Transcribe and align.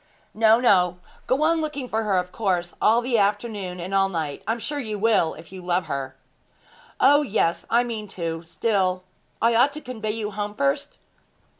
'No, 0.33 0.59
no; 0.59 0.97
go 1.27 1.43
on 1.43 1.61
looking 1.61 1.87
for 1.87 2.01
her, 2.01 2.17
of 2.17 2.31
course 2.31 2.73
all 2.81 3.01
the 3.01 3.19
afternoon, 3.19 3.79
and 3.79 3.93
all 3.93 4.09
night. 4.09 4.41
I 4.47 4.51
am 4.53 4.57
sure 4.57 4.79
you 4.79 4.97
will, 4.97 5.35
if 5.35 5.51
you 5.51 5.63
love 5.63 5.85
her.' 5.85 6.15
'O 6.99 7.21
yes; 7.21 7.67
I 7.69 7.83
mean 7.83 8.07
to. 8.17 8.41
Still, 8.41 9.03
I 9.43 9.53
ought 9.53 9.73
to 9.73 9.79
convoy 9.81 10.09
you 10.09 10.31
home 10.31 10.55
first?' 10.55 10.97